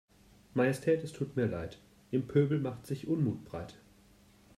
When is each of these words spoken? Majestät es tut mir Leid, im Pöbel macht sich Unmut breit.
Majestät 0.55 1.03
es 1.03 1.11
tut 1.13 1.35
mir 1.35 1.45
Leid, 1.45 1.77
im 2.09 2.25
Pöbel 2.27 2.57
macht 2.59 2.87
sich 2.87 3.07
Unmut 3.07 3.45
breit. 3.45 3.77